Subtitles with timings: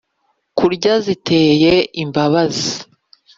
[0.57, 2.71] Kurya ziteye imbabazi